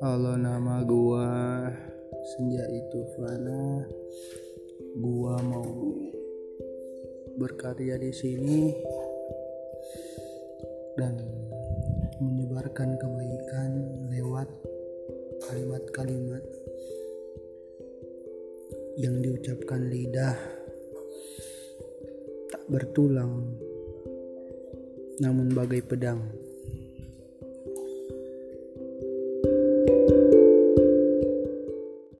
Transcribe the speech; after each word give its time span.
Halo 0.00 0.32
nama 0.32 0.80
gua 0.80 1.28
Senja 2.24 2.64
itu 2.72 3.04
Fana. 3.12 3.84
Gua 4.96 5.36
mau 5.44 5.68
berkarya 7.36 8.00
di 8.00 8.08
sini 8.08 8.72
dan 10.96 11.20
menyebarkan 12.16 12.96
kebaikan 12.96 13.70
lewat 14.08 14.48
kalimat-kalimat 15.44 16.44
yang 18.96 19.20
diucapkan 19.20 19.84
lidah 19.84 20.40
tak 22.48 22.64
bertulang 22.72 23.52
namun 25.20 25.52
bagai 25.52 25.84
pedang 25.84 26.39